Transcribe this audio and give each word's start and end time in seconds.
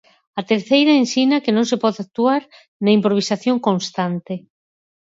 A 0.39 0.41
terceira 0.51 0.99
ensina 1.03 1.41
que 1.43 1.55
non 1.57 1.65
se 1.71 1.77
pode 1.83 1.99
actuar 2.05 2.41
na 2.83 2.89
improvisación 2.97 3.57
constante. 3.67 4.33